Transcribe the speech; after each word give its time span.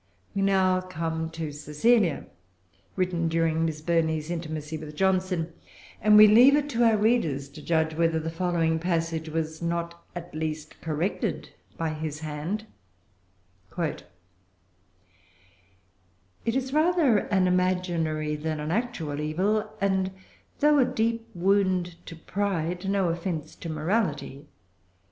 We 0.33 0.41
now 0.41 0.81
come 0.81 1.29
to 1.29 1.51
Cecilia, 1.51 2.25
written 2.95 3.27
during 3.27 3.65
Miss 3.65 3.81
Burney's 3.81 4.31
intimacy 4.31 4.75
with 4.75 4.95
Johnson; 4.95 5.53
and 6.01 6.17
we 6.17 6.25
leave 6.25 6.55
it 6.55 6.69
to 6.69 6.83
our 6.83 6.97
readers 6.97 7.47
to 7.49 7.61
judge 7.61 7.93
whether 7.93 8.19
the 8.19 8.31
following 8.31 8.79
passage 8.79 9.29
was 9.29 9.61
not 9.61 10.03
at 10.15 10.33
least 10.33 10.81
corrected 10.81 11.49
by 11.77 11.89
his 11.89 12.21
hand:— 12.21 12.65
"It 13.77 14.05
is 16.47 16.73
rather 16.73 17.19
an 17.19 17.45
imaginary 17.45 18.35
than 18.35 18.59
an 18.59 18.71
actual 18.71 19.21
evil, 19.21 19.69
and 19.79 20.09
though 20.61 20.79
a 20.79 20.85
deep 20.85 21.29
wound 21.35 22.03
to 22.07 22.15
pride, 22.15 22.89
no 22.89 23.09
offence 23.09 23.53
to 23.57 23.69
morality. 23.69 24.47